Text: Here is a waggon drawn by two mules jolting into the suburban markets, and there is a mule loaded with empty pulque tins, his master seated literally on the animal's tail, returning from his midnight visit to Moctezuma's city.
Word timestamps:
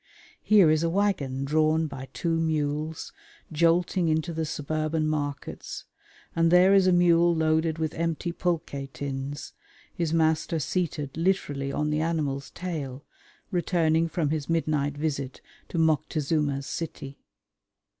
Here 0.41 0.71
is 0.71 0.81
a 0.81 0.89
waggon 0.89 1.45
drawn 1.45 1.85
by 1.85 2.07
two 2.11 2.39
mules 2.39 3.13
jolting 3.51 4.07
into 4.07 4.33
the 4.33 4.45
suburban 4.47 5.05
markets, 5.07 5.85
and 6.35 6.49
there 6.51 6.73
is 6.73 6.87
a 6.87 6.91
mule 6.91 7.35
loaded 7.35 7.77
with 7.77 7.93
empty 7.93 8.31
pulque 8.31 8.71
tins, 8.93 9.53
his 9.93 10.11
master 10.11 10.57
seated 10.57 11.15
literally 11.15 11.71
on 11.71 11.91
the 11.91 12.01
animal's 12.01 12.49
tail, 12.49 13.05
returning 13.51 14.09
from 14.09 14.31
his 14.31 14.49
midnight 14.49 14.97
visit 14.97 15.39
to 15.67 15.77
Moctezuma's 15.77 16.65
city. 16.65 17.19